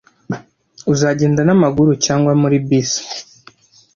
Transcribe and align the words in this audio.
Uzagenda 0.93 1.41
n'amaguru 1.45 1.91
cyangwa 2.05 2.31
muri 2.41 2.57
bisi? 2.67 3.01